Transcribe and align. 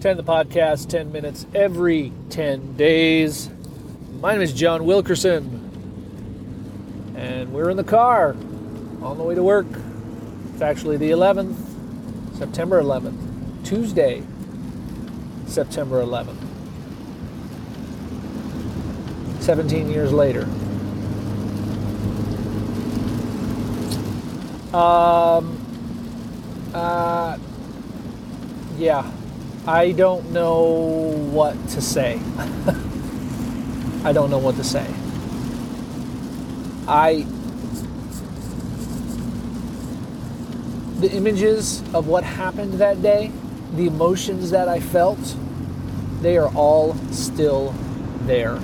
10 0.00 0.16
the 0.16 0.22
podcast, 0.22 0.88
10 0.88 1.12
minutes 1.12 1.44
every 1.54 2.10
10 2.30 2.74
days. 2.74 3.50
My 4.22 4.32
name 4.32 4.40
is 4.40 4.54
John 4.54 4.86
Wilkerson, 4.86 5.44
and 7.14 7.52
we're 7.52 7.68
in 7.68 7.76
the 7.76 7.84
car 7.84 8.30
on 9.02 9.18
the 9.18 9.22
way 9.22 9.34
to 9.34 9.42
work. 9.42 9.66
It's 10.54 10.62
actually 10.62 10.96
the 10.96 11.10
11th, 11.10 11.54
September 12.38 12.80
11th, 12.80 13.62
Tuesday, 13.62 14.22
September 15.46 16.02
11th. 16.02 16.34
17 19.42 19.90
years 19.90 20.14
later. 20.14 20.44
Um, 24.74 25.60
uh, 26.72 27.36
yeah, 28.78 29.10
I 29.66 29.92
don't 29.92 30.32
know 30.32 30.62
what 31.32 31.54
to 31.70 31.82
say. 31.82 32.18
I 34.04 34.12
don't 34.12 34.30
know 34.30 34.38
what 34.38 34.56
to 34.56 34.64
say. 34.64 34.86
I. 36.88 37.26
The 41.00 41.12
images 41.12 41.82
of 41.94 42.08
what 42.08 42.24
happened 42.24 42.74
that 42.74 43.02
day, 43.02 43.30
the 43.74 43.86
emotions 43.86 44.50
that 44.50 44.68
I 44.68 44.80
felt, 44.80 45.36
they 46.20 46.36
are 46.36 46.48
all 46.54 46.94
still 47.10 47.74
there. 48.22 48.58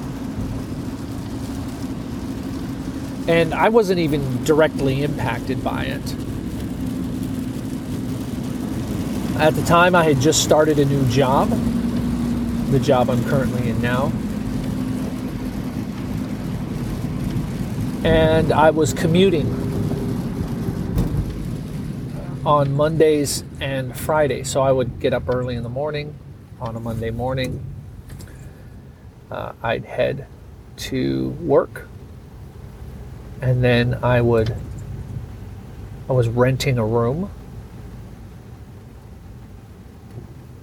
And 3.29 3.55
I 3.55 3.69
wasn't 3.69 3.99
even 3.99 4.45
directly 4.45 5.03
impacted 5.03 5.63
by 5.65 5.85
it. 5.85 6.26
At 9.39 9.55
the 9.55 9.63
time, 9.63 9.95
I 9.95 10.05
had 10.05 10.21
just 10.21 10.43
started 10.43 10.79
a 10.79 10.85
new 10.85 11.07
job, 11.09 11.51
the 12.71 12.81
job 12.81 13.11
I'm 13.11 13.23
currently 13.25 13.69
in 13.69 13.81
now. 13.83 14.13
And 18.05 18.53
I 18.53 18.71
was 18.71 18.93
commuting 18.93 19.47
on 22.47 22.75
Mondays 22.75 23.45
and 23.61 23.97
Fridays. 23.97 24.49
So 24.49 24.63
I 24.63 24.73
would 24.73 25.01
get 25.01 25.13
up 25.13 25.29
early 25.29 25.55
in 25.55 25.63
the 25.63 25.69
morning 25.69 26.15
on 26.61 26.77
a 26.77 26.81
Monday 26.81 27.11
morning. 27.11 27.65
Uh, 29.31 29.53
I'd 29.63 29.85
head 29.85 30.27
to 30.77 31.31
work 31.41 31.89
and 33.41 33.63
then 33.63 33.95
I 34.03 34.21
would 34.21 34.55
I 36.09 36.13
was 36.13 36.29
renting 36.29 36.79
a 36.79 36.87
room 36.87 37.31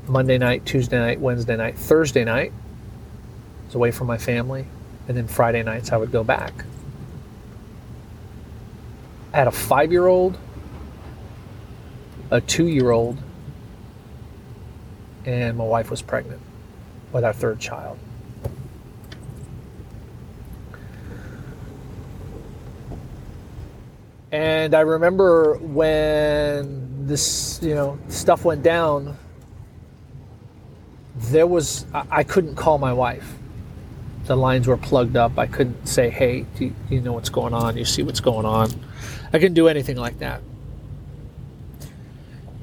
Monday 0.07 0.37
night, 0.37 0.65
Tuesday 0.65 0.97
night, 0.97 1.19
Wednesday 1.19 1.55
night, 1.55 1.77
Thursday 1.77 2.25
night. 2.25 2.51
I 2.51 3.65
was 3.65 3.75
away 3.75 3.91
from 3.91 4.07
my 4.07 4.17
family, 4.17 4.65
and 5.07 5.15
then 5.15 5.27
Friday 5.27 5.63
nights 5.63 5.91
I 5.91 5.97
would 5.97 6.11
go 6.11 6.23
back. 6.23 6.53
I 9.33 9.37
had 9.37 9.47
a 9.47 9.51
five-year-old, 9.51 10.37
a 12.29 12.41
two-year-old, 12.41 13.17
and 15.25 15.57
my 15.57 15.63
wife 15.63 15.89
was 15.89 16.01
pregnant 16.01 16.41
with 17.11 17.23
our 17.23 17.33
third 17.33 17.59
child. 17.59 17.97
And 24.31 24.73
I 24.73 24.81
remember 24.81 25.57
when 25.59 27.05
this, 27.07 27.59
you 27.61 27.75
know, 27.75 27.99
stuff 28.07 28.45
went 28.45 28.63
down, 28.63 29.15
there 31.31 31.47
was, 31.47 31.85
I 31.93 32.23
couldn't 32.23 32.55
call 32.55 32.77
my 32.77 32.93
wife. 32.93 33.35
The 34.25 34.35
lines 34.35 34.67
were 34.67 34.77
plugged 34.77 35.17
up. 35.17 35.37
I 35.37 35.47
couldn't 35.47 35.87
say, 35.87 36.09
hey, 36.09 36.45
do 36.55 36.65
you, 36.65 36.75
you 36.89 37.01
know 37.01 37.13
what's 37.13 37.29
going 37.29 37.53
on? 37.53 37.77
You 37.77 37.85
see 37.85 38.03
what's 38.03 38.21
going 38.21 38.45
on? 38.45 38.71
I 39.27 39.39
couldn't 39.39 39.55
do 39.55 39.67
anything 39.67 39.97
like 39.97 40.19
that. 40.19 40.41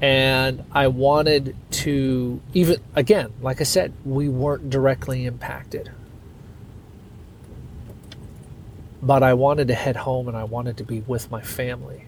And 0.01 0.63
I 0.71 0.87
wanted 0.87 1.55
to, 1.71 2.41
even, 2.53 2.77
again, 2.95 3.31
like 3.41 3.61
I 3.61 3.65
said, 3.65 3.93
we 4.03 4.27
weren't 4.29 4.69
directly 4.71 5.25
impacted 5.25 5.91
but 9.01 9.23
I 9.23 9.33
wanted 9.33 9.67
to 9.69 9.73
head 9.73 9.95
home 9.95 10.27
and 10.27 10.37
I 10.37 10.43
wanted 10.43 10.77
to 10.77 10.83
be 10.83 11.01
with 11.01 11.31
my 11.31 11.41
family. 11.41 12.05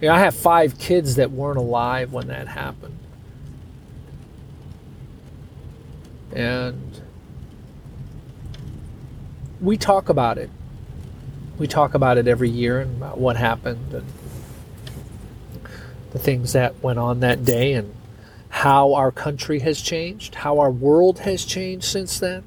Yeah, 0.00 0.14
I 0.14 0.18
have 0.18 0.34
five 0.34 0.78
kids 0.78 1.16
that 1.16 1.30
weren't 1.30 1.58
alive 1.58 2.12
when 2.12 2.28
that 2.28 2.48
happened. 2.48 2.98
And 6.32 7.00
we 9.60 9.78
talk 9.78 10.10
about 10.10 10.36
it. 10.36 10.50
We 11.58 11.66
talk 11.66 11.94
about 11.94 12.18
it 12.18 12.28
every 12.28 12.50
year 12.50 12.80
and 12.80 12.98
about 12.98 13.16
what 13.16 13.36
happened 13.36 13.94
and 13.94 14.06
the 16.10 16.18
things 16.18 16.52
that 16.52 16.82
went 16.82 16.98
on 16.98 17.20
that 17.20 17.46
day 17.46 17.72
and 17.72 17.94
how 18.50 18.92
our 18.92 19.10
country 19.10 19.60
has 19.60 19.80
changed, 19.80 20.36
how 20.36 20.58
our 20.58 20.70
world 20.70 21.20
has 21.20 21.44
changed 21.44 21.86
since 21.86 22.18
then. 22.20 22.44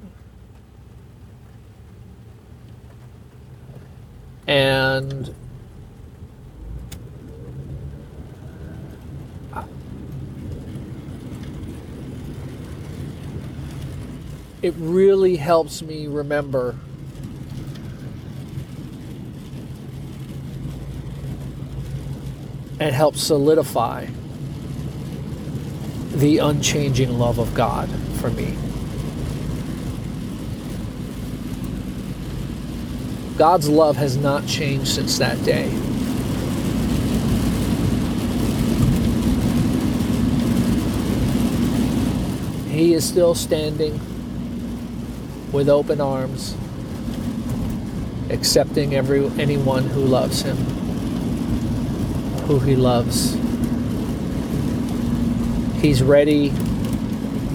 And 4.46 5.34
it 14.62 14.74
really 14.76 15.36
helps 15.36 15.80
me 15.80 16.06
remember 16.06 16.76
and 22.78 22.94
helps 22.94 23.22
solidify 23.22 24.06
the 26.12 26.38
unchanging 26.38 27.18
love 27.18 27.38
of 27.38 27.54
God 27.54 27.88
for 28.20 28.30
me. 28.30 28.54
God's 33.38 33.68
love 33.70 33.96
has 33.96 34.18
not 34.18 34.46
changed 34.46 34.88
since 34.88 35.18
that 35.18 35.42
day. 35.44 35.68
He 42.70 42.92
is 42.92 43.06
still 43.06 43.34
standing 43.34 43.98
with 45.52 45.68
open 45.68 46.00
arms, 46.00 46.56
accepting 48.30 48.94
every 48.94 49.26
anyone 49.40 49.84
who 49.84 50.00
loves 50.00 50.42
him, 50.42 50.56
who 52.46 52.58
he 52.60 52.76
loves. 52.76 53.34
He's 55.80 56.02
ready 56.02 56.50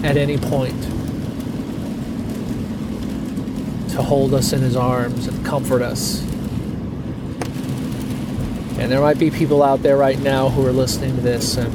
at 0.02 0.16
any 0.16 0.36
point 0.36 0.82
to 3.90 4.02
hold 4.02 4.34
us 4.34 4.52
in 4.52 4.60
his 4.60 4.76
arms 4.76 5.26
and 5.26 5.44
comfort 5.44 5.80
us. 5.80 6.22
And 8.78 8.92
there 8.92 9.00
might 9.00 9.18
be 9.18 9.30
people 9.30 9.62
out 9.62 9.82
there 9.82 9.96
right 9.96 10.18
now 10.18 10.50
who 10.50 10.66
are 10.66 10.72
listening 10.72 11.16
to 11.16 11.22
this 11.22 11.56
and 11.56 11.72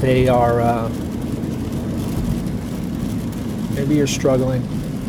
they 0.00 0.26
are, 0.26 0.60
uh, 0.60 0.88
maybe 3.82 3.96
you're 3.96 4.06
struggling 4.06 4.62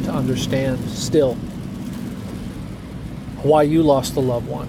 to 0.04 0.12
understand 0.12 0.80
still 0.90 1.36
why 3.44 3.62
you 3.62 3.84
lost 3.84 4.16
a 4.16 4.20
loved 4.20 4.48
one 4.48 4.68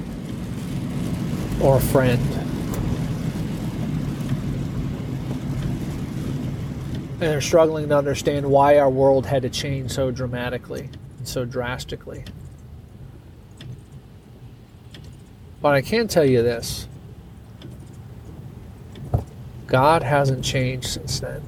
or 1.62 1.78
a 1.78 1.80
friend 1.80 2.20
and 7.12 7.32
they're 7.32 7.40
struggling 7.40 7.88
to 7.88 7.96
understand 7.96 8.44
why 8.44 8.76
our 8.76 8.90
world 8.90 9.24
had 9.24 9.40
to 9.40 9.48
change 9.48 9.90
so 9.90 10.10
dramatically 10.10 10.90
and 11.16 11.26
so 11.26 11.46
drastically. 11.46 12.22
But 15.62 15.72
I 15.72 15.80
can 15.80 16.08
tell 16.08 16.26
you 16.26 16.42
this 16.42 16.86
God 19.66 20.02
hasn't 20.02 20.44
changed 20.44 20.88
since 20.88 21.20
then. 21.20 21.40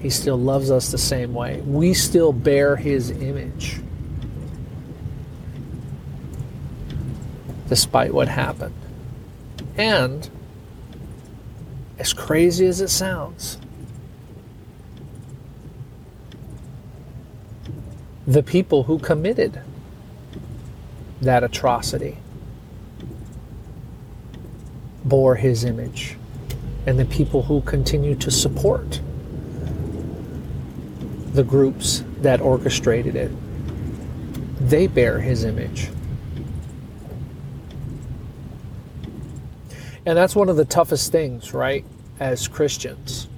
He 0.00 0.10
still 0.10 0.38
loves 0.38 0.70
us 0.70 0.90
the 0.90 0.98
same 0.98 1.34
way. 1.34 1.60
We 1.62 1.94
still 1.94 2.32
bear 2.32 2.76
His 2.76 3.10
image. 3.10 3.80
Despite 7.68 8.14
what 8.14 8.28
happened. 8.28 8.74
And 9.76 10.28
as 11.98 12.12
crazy 12.12 12.66
as 12.66 12.80
it 12.80 12.88
sounds, 12.88 13.58
the 18.26 18.42
people 18.42 18.84
who 18.84 18.98
committed 18.98 19.60
that 21.20 21.42
atrocity 21.42 22.18
bore 25.04 25.36
his 25.36 25.64
image, 25.64 26.16
and 26.86 26.98
the 26.98 27.04
people 27.06 27.42
who 27.42 27.60
continue 27.62 28.14
to 28.14 28.30
support 28.30 29.00
the 31.32 31.44
groups 31.44 32.04
that 32.22 32.40
orchestrated 32.40 33.16
it, 33.16 33.30
they 34.60 34.86
bear 34.86 35.20
his 35.20 35.44
image. 35.44 35.90
And 40.06 40.16
that's 40.16 40.34
one 40.34 40.48
of 40.48 40.56
the 40.56 40.64
toughest 40.64 41.12
things, 41.12 41.52
right, 41.52 41.84
as 42.18 42.48
Christians. 42.48 43.28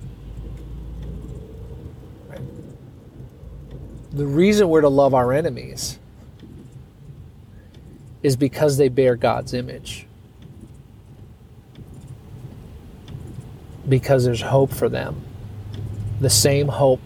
The 4.13 4.27
reason 4.27 4.69
we're 4.69 4.81
to 4.81 4.89
love 4.89 5.15
our 5.15 5.33
enemies 5.33 5.99
is 8.23 8.37
because 8.37 8.77
they 8.77 8.89
bear 8.89 9.17
God's 9.17 9.55
image. 9.55 10.07
Because 13.89 14.25
there's 14.25 14.43
hope 14.43 14.73
for 14.73 14.89
them. 14.89 15.23
The 16.21 16.31
same 16.31 16.69
hope 16.69 17.01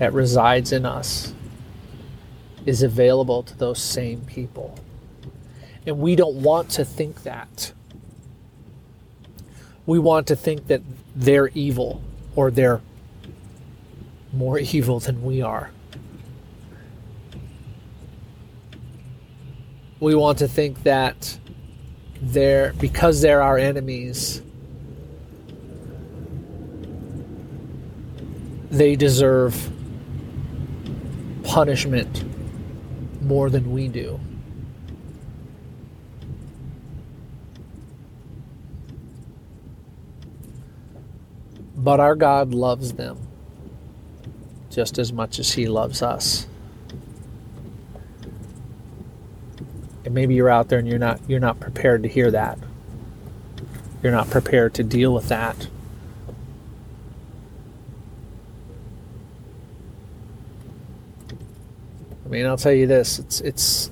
that 0.00 0.14
resides 0.14 0.72
in 0.72 0.86
us 0.86 1.34
is 2.64 2.82
available 2.82 3.42
to 3.42 3.56
those 3.58 3.78
same 3.78 4.22
people. 4.22 4.74
And 5.86 5.98
we 5.98 6.16
don't 6.16 6.36
want 6.36 6.70
to 6.70 6.86
think 6.86 7.22
that. 7.24 7.72
We 9.84 9.98
want 9.98 10.26
to 10.28 10.36
think 10.36 10.68
that 10.68 10.80
they're 11.14 11.48
evil 11.48 12.02
or 12.34 12.50
they're 12.50 12.80
more 14.32 14.58
evil 14.72 15.00
than 15.00 15.22
we 15.22 15.42
are. 15.42 15.70
We 20.00 20.14
want 20.14 20.38
to 20.38 20.48
think 20.48 20.82
that 20.84 21.38
they're 22.22 22.72
because 22.72 23.20
they're 23.20 23.42
our 23.42 23.58
enemies, 23.58 24.40
they 28.70 28.96
deserve 28.96 29.70
punishment 31.50 32.22
more 33.20 33.50
than 33.50 33.72
we 33.72 33.88
do. 33.88 34.20
But 41.74 41.98
our 41.98 42.14
God 42.14 42.54
loves 42.54 42.92
them 42.92 43.18
just 44.70 44.96
as 44.96 45.12
much 45.12 45.40
as 45.40 45.54
He 45.54 45.66
loves 45.66 46.02
us. 46.02 46.46
And 50.04 50.14
maybe 50.14 50.36
you're 50.36 50.48
out 50.48 50.68
there 50.68 50.78
and 50.78 50.86
you're 50.86 51.00
not 51.00 51.20
you're 51.26 51.40
not 51.40 51.58
prepared 51.58 52.04
to 52.04 52.08
hear 52.08 52.30
that. 52.30 52.60
You're 54.04 54.12
not 54.12 54.30
prepared 54.30 54.72
to 54.74 54.84
deal 54.84 55.12
with 55.12 55.26
that. 55.28 55.66
Mean, 62.30 62.46
I'll 62.46 62.56
tell 62.56 62.72
you 62.72 62.86
this, 62.86 63.18
it's 63.18 63.40
it's 63.40 63.90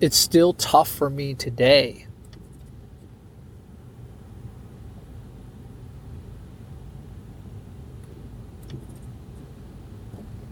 it's 0.00 0.16
still 0.16 0.52
tough 0.54 0.88
for 0.88 1.08
me 1.10 1.34
today 1.34 2.06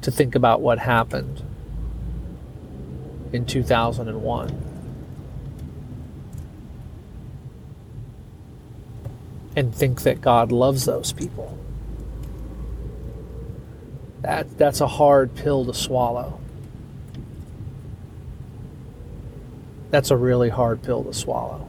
to 0.04 0.10
think 0.10 0.34
about 0.34 0.60
what 0.60 0.78
happened 0.78 1.42
in 3.32 3.46
2001. 3.46 4.62
And 9.56 9.74
think 9.74 10.02
that 10.02 10.20
God 10.20 10.52
loves 10.52 10.84
those 10.84 11.12
people. 11.12 11.58
That, 14.24 14.56
that's 14.56 14.80
a 14.80 14.86
hard 14.86 15.34
pill 15.34 15.66
to 15.66 15.74
swallow. 15.74 16.40
That's 19.90 20.10
a 20.10 20.16
really 20.16 20.48
hard 20.48 20.82
pill 20.82 21.04
to 21.04 21.12
swallow. 21.12 21.68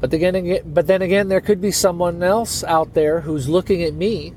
But 0.00 0.14
again, 0.14 0.60
but 0.64 0.86
then 0.86 1.02
again, 1.02 1.28
there 1.28 1.42
could 1.42 1.60
be 1.60 1.70
someone 1.70 2.22
else 2.22 2.64
out 2.64 2.94
there 2.94 3.20
who's 3.20 3.50
looking 3.50 3.82
at 3.82 3.92
me 3.92 4.32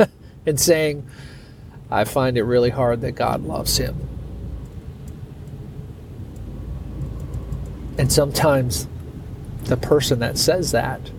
and 0.46 0.58
saying, 0.58 1.08
I 1.88 2.02
find 2.02 2.36
it 2.36 2.42
really 2.42 2.70
hard 2.70 3.02
that 3.02 3.12
God 3.12 3.44
loves 3.44 3.76
him. 3.76 3.96
And 7.98 8.12
sometimes 8.12 8.88
the 9.66 9.76
person 9.76 10.18
that 10.18 10.38
says 10.38 10.72
that 10.72 11.12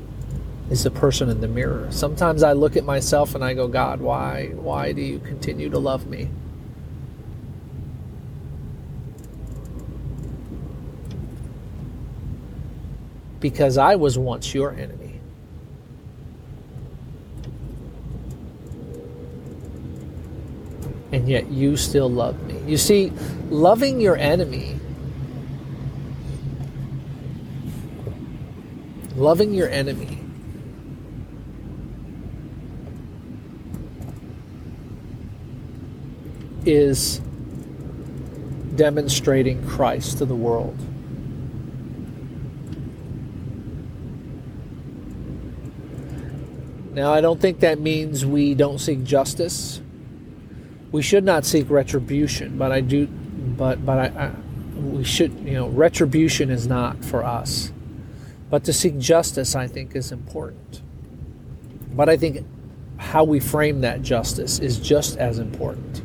is 0.70 0.84
the 0.84 0.92
person 0.92 1.30
in 1.30 1.42
the 1.42 1.48
mirror. 1.48 1.88
Sometimes 1.92 2.44
I 2.44 2.54
look 2.54 2.76
at 2.76 2.84
myself 2.84 3.36
and 3.36 3.44
I 3.44 3.54
go, 3.54 3.68
God, 3.68 4.02
why 4.02 4.48
why 4.56 4.92
do 4.92 5.02
you 5.02 5.20
continue 5.20 5.70
to 5.70 5.80
love 5.80 6.08
me? 6.08 6.30
Because 13.40 13.78
I 13.78 13.96
was 13.96 14.18
once 14.18 14.54
your 14.54 14.72
enemy. 14.74 15.08
and 21.12 21.28
yet 21.30 21.50
you 21.50 21.78
still 21.78 22.10
love 22.10 22.42
me. 22.44 22.60
You 22.68 22.78
see, 22.78 23.12
loving 23.50 24.02
your 24.02 24.18
enemy, 24.18 24.80
loving 29.16 29.54
your 29.54 29.70
enemy, 29.70 30.17
is 36.68 37.20
demonstrating 38.76 39.66
Christ 39.68 40.20
to 40.20 40.26
the 40.26 40.36
world. 40.36 40.78
Now, 46.94 47.14
I 47.14 47.22
don't 47.22 47.40
think 47.40 47.60
that 47.60 47.80
means 47.80 48.26
we 48.26 48.56
don't 48.56 48.80
seek 48.80 49.04
justice 49.04 49.82
we 50.92 51.02
should 51.02 51.24
not 51.24 51.46
seek 51.46 51.70
retribution, 51.70 52.58
but 52.58 52.72
I 52.72 52.82
do, 52.82 53.08
but 53.08 53.86
but 53.86 53.98
I, 54.00 54.26
I, 54.26 54.32
we 54.80 55.04
should, 55.04 55.34
you 55.40 55.54
know, 55.54 55.68
retribution 55.68 56.50
is 56.50 56.68
not 56.68 57.04
for 57.04 57.24
us, 57.24 57.72
but 58.50 58.64
to 58.66 58.74
seek 58.74 58.98
justice, 58.98 59.56
I 59.56 59.68
think, 59.68 59.96
is 59.96 60.12
important. 60.12 60.82
But 61.94 62.10
I 62.10 62.18
think 62.18 62.46
how 62.98 63.24
we 63.24 63.40
frame 63.40 63.82
that 63.82 64.02
justice 64.02 64.60
is 64.60 64.80
just 64.80 65.18
as 65.18 65.40
important. 65.40 66.02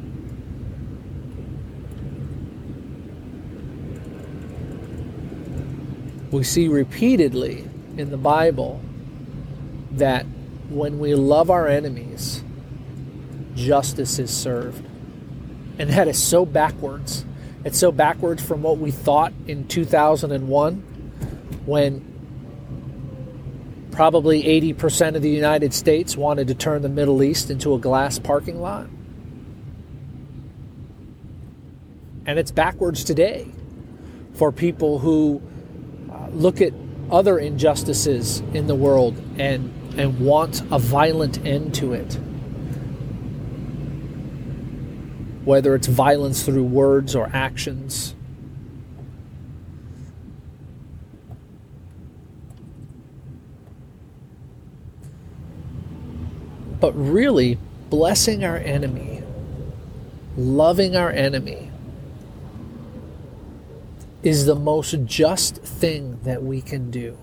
We 6.33 6.45
see 6.45 6.67
repeatedly 6.67 7.69
in 7.99 8.11
the 8.11 8.17
Bible 8.17 8.81
that 9.93 10.25
when 10.71 10.99
we 10.99 11.15
love 11.15 11.51
our 11.51 11.69
enemies, 11.69 12.43
justice 13.55 14.19
is 14.19 14.31
served. 14.31 14.83
And 15.79 15.91
that 15.91 16.09
is 16.09 16.21
so 16.21 16.47
backwards. 16.47 17.27
It's 17.65 17.79
so 17.79 17.93
backwards 17.93 18.43
from 18.43 18.63
what 18.63 18.79
we 18.79 18.91
thought 18.91 19.35
in 19.47 19.69
2001 19.69 20.77
when 21.67 22.09
probably 23.91 24.43
80% 24.43 25.17
of 25.17 25.23
the 25.23 25.29
United 25.29 25.75
States 25.75 26.17
wanted 26.17 26.49
to 26.49 26.55
turn 26.55 26.81
the 26.81 26.89
Middle 26.89 27.23
East 27.23 27.51
into 27.51 27.75
a 27.75 27.79
glass 27.79 28.19
parking 28.19 28.59
lot. 28.59 28.87
And 32.25 32.39
it's 32.39 32.51
backwards 32.51 33.05
today 33.05 33.49
for 34.33 34.51
people 34.51 34.99
who 35.01 35.43
look 36.33 36.61
at 36.61 36.73
other 37.11 37.39
injustices 37.39 38.41
in 38.55 38.67
the 38.67 38.75
world 38.75 39.17
and, 39.39 39.73
and 39.99 40.19
want 40.21 40.63
a 40.71 40.79
violent 40.79 41.45
end 41.45 41.75
to 41.75 41.93
it. 41.93 42.19
whether 45.45 45.75
it's 45.75 45.89
violence 45.89 46.45
through 46.45 46.65
words 46.65 47.17
or 47.17 47.29
actions. 47.33 48.15
But 56.81 56.93
really, 56.93 57.59
blessing 57.91 58.45
our 58.45 58.57
enemy, 58.57 59.23
loving 60.37 60.97
our 60.97 61.11
enemy, 61.11 61.71
is 64.23 64.47
the 64.47 64.55
most 64.55 64.95
just 65.05 65.57
thing 65.57 66.21
that 66.23 66.43
we 66.43 66.61
can 66.61 66.91
do. 66.91 67.19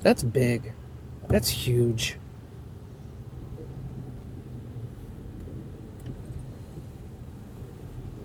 That's 0.00 0.22
big. 0.24 0.72
That's 1.28 1.48
huge. 1.48 2.16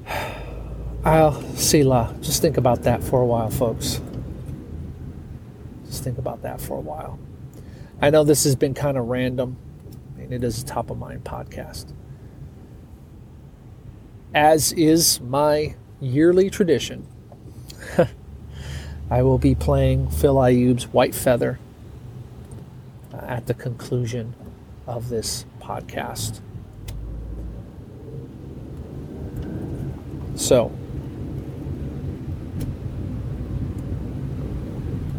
I'll 1.06 1.40
see 1.56 1.84
la. 1.84 2.12
Just 2.14 2.42
think 2.42 2.58
about 2.58 2.82
that 2.84 3.04
for 3.04 3.22
a 3.22 3.26
while, 3.26 3.52
folks. 3.52 4.02
Just 5.86 6.04
think 6.04 6.18
about 6.18 6.42
that 6.42 6.60
for 6.60 6.78
a 6.78 6.82
while. 6.82 7.20
I 8.02 8.10
know 8.10 8.24
this 8.24 8.44
has 8.44 8.56
been 8.56 8.74
kind 8.74 8.98
of 8.98 9.06
random, 9.06 9.58
and 10.18 10.34
it 10.34 10.44
is 10.44 10.64
a 10.64 10.66
top 10.66 10.90
of 10.90 10.98
mind 10.98 11.24
podcast. 11.24 11.94
As 14.38 14.72
is 14.74 15.20
my 15.20 15.74
yearly 16.00 16.51
tradition, 16.51 17.08
I 19.10 19.24
will 19.24 19.39
be 19.39 19.56
playing 19.56 20.12
Phil 20.12 20.36
Ayub's 20.36 20.86
White 20.94 21.15
Feather 21.15 21.58
at 23.12 23.48
the 23.48 23.56
conclusion 23.56 24.36
of 24.86 25.10
this 25.10 25.48
podcast. 25.60 26.41
So, 30.36 30.65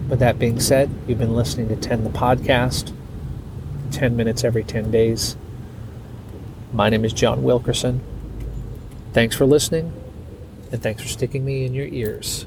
with 0.08 0.20
that 0.20 0.38
being 0.38 0.60
said, 0.60 0.90
you've 1.08 1.18
been 1.18 1.34
listening 1.34 1.66
to 1.70 1.74
10 1.74 2.04
the 2.04 2.10
podcast, 2.10 2.92
10 3.90 4.14
minutes 4.14 4.44
every 4.44 4.62
10 4.62 4.92
days. 4.92 5.36
My 6.72 6.88
name 6.88 7.04
is 7.04 7.12
John 7.12 7.42
Wilkerson. 7.42 8.00
Thanks 9.12 9.34
for 9.34 9.46
listening, 9.46 9.92
and 10.70 10.82
thanks 10.82 11.02
for 11.02 11.08
sticking 11.08 11.44
me 11.44 11.64
in 11.64 11.74
your 11.74 11.86
ears. 11.86 12.46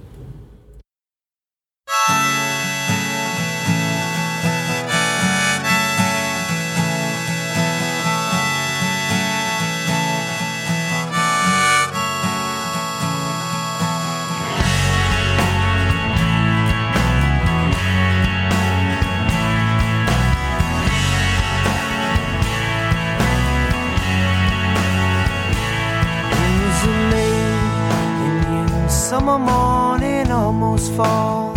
Summer 29.21 29.37
morning, 29.37 30.31
almost 30.31 30.91
fall. 30.93 31.55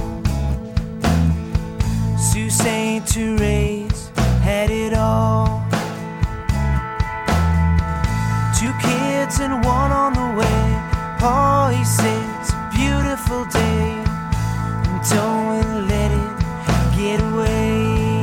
Sault 2.18 2.52
Ste. 2.52 3.00
Therese 3.10 4.10
had 4.48 4.68
it 4.70 4.92
all. 4.92 5.64
Two 8.58 8.72
kids 8.86 9.40
and 9.40 9.64
one 9.64 9.92
on 9.92 10.12
the 10.12 10.28
way. 10.40 10.62
Paul, 11.18 11.70
he 11.70 11.82
said, 11.84 12.24
it's 12.38 12.52
a 12.52 12.60
beautiful 12.76 13.46
day. 13.46 13.88
And 14.86 15.00
don't 15.14 15.88
let 15.88 16.10
it 16.22 16.32
get 16.98 17.18
away. 17.30 18.20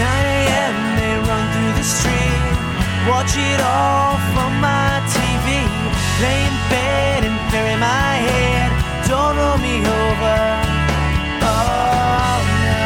9 0.00 0.24
a.m. 0.38 0.76
they 0.98 1.14
run 1.28 1.44
through 1.52 1.74
the 1.80 1.86
street. 1.96 2.42
Watch 3.10 3.34
it 3.36 3.60
all 3.60 4.16
from 4.32 4.52
my 4.62 5.02
TV. 5.12 5.31
Lay 6.22 6.40
in 6.46 6.56
bed 6.70 7.24
and 7.24 7.36
bury 7.50 7.76
my 7.80 8.14
head. 8.26 8.70
Don't 9.08 9.36
roll 9.36 9.58
me 9.58 9.74
over. 9.80 10.38
Oh 11.42 12.38
no. 12.62 12.82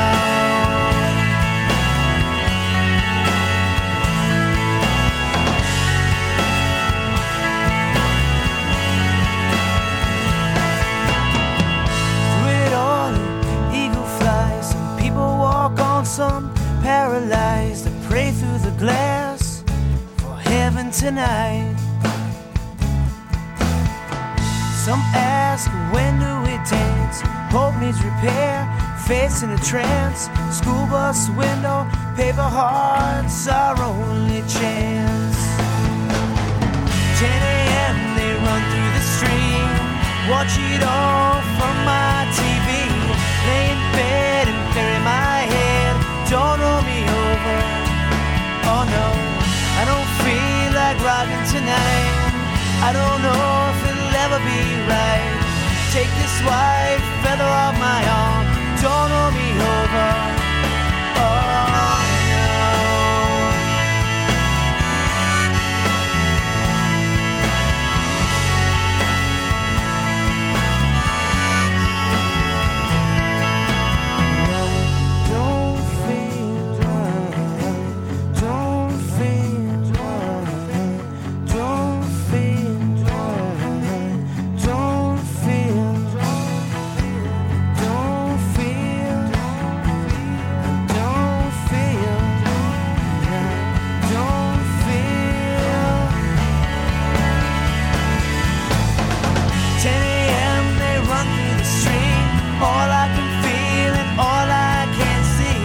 It 12.49 12.73
all, 12.73 13.15
eagle 13.75 14.09
flies. 14.19 14.71
Some 14.71 14.97
people 14.99 15.29
walk 15.47 15.79
on, 15.79 16.07
some 16.07 16.55
paralyzed. 16.83 17.85
They 17.85 17.95
pray 18.09 18.31
through 18.31 18.61
the 18.69 18.75
glass 18.79 19.63
for 20.17 20.35
heaven 20.37 20.91
tonight. 20.91 21.86
Some 24.87 25.03
ask, 25.19 25.69
when 25.91 26.15
do 26.23 26.31
we 26.47 26.55
dance? 26.63 27.19
Hope 27.51 27.75
needs 27.83 27.99
repair, 28.05 28.63
face 29.03 29.43
in 29.43 29.51
a 29.51 29.59
trance. 29.59 30.31
School 30.55 30.87
bus 30.87 31.29
window, 31.31 31.91
paper 32.15 32.47
hearts, 32.47 33.49
our 33.49 33.75
only 33.83 34.47
chance. 34.47 35.39
10 37.19 37.27
a.m. 37.27 37.97
they 38.15 38.31
run 38.47 38.63
through 38.71 38.93
the 38.95 39.05
stream. 39.11 39.71
Watch 40.31 40.55
it 40.55 40.87
all 40.87 41.43
from 41.59 41.75
my 41.83 42.23
TV. 42.39 42.87
Lay 43.51 43.67
in 43.75 43.83
bed 43.91 44.47
and 44.55 44.63
bury 44.71 45.03
my 45.03 45.51
head. 45.51 45.95
Don't 46.31 46.63
roll 46.63 46.83
me 46.87 47.03
over. 47.03 47.59
Oh 48.71 48.87
no, 48.87 49.07
I 49.75 49.83
don't 49.83 50.11
feel 50.23 50.69
like 50.79 50.95
rocking 51.03 51.43
tonight. 51.51 52.15
I 52.87 52.93
don't 52.95 53.23
know 53.27 53.66
if 54.37 54.45
be 54.45 54.75
right. 54.89 55.33
Take 55.93 56.11
this 56.21 56.37
white 56.43 57.01
feather 57.23 57.45
off 57.45 57.75
my 57.79 58.03
arm. 58.09 58.47
Don't 58.83 59.11
roll 59.11 59.31
me 59.31 59.49
over. 59.53 60.16
All 102.57 102.89
I 102.89 103.07
can 103.13 103.29
feel 103.45 103.93
and 103.93 104.11
all 104.17 104.49
I 104.49 104.89
can 104.97 105.21
see. 105.37 105.61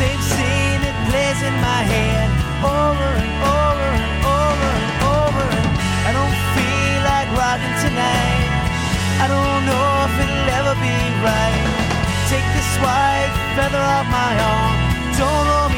Same 0.00 0.22
scene 0.32 0.80
it 0.80 0.96
plays 1.08 1.40
in 1.44 1.56
my 1.60 1.82
head. 1.84 2.28
Over 2.64 3.08
and 3.20 3.34
over 3.44 3.88
and 4.00 4.12
over 4.24 4.68
and 4.80 4.92
over. 5.20 5.44
And 5.44 5.68
I 6.08 6.10
don't 6.16 6.38
feel 6.56 6.98
like 7.04 7.28
rocking 7.36 7.76
tonight. 7.84 8.48
I 9.22 9.26
don't 9.28 9.62
know 9.68 9.88
if 10.08 10.14
it'll 10.24 10.50
ever 10.60 10.74
be 10.80 10.96
right. 11.20 11.64
Take 12.32 12.48
this 12.56 12.72
white 12.80 13.32
feather 13.56 13.82
off 13.82 14.06
my 14.08 14.32
arm. 14.40 14.76
Don't 15.20 15.46
roll 15.48 15.71